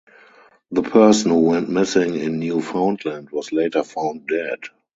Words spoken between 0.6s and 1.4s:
The person